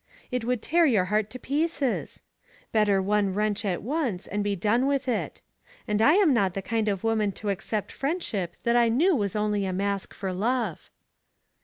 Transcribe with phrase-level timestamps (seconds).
[0.31, 2.23] It would tear your heart to pieces.
[2.71, 5.41] Better one wrench at once and be done with it.
[5.87, 9.35] And I am not the kind of woman to accept friendship that I knew was
[9.35, 10.89] only a mask for love."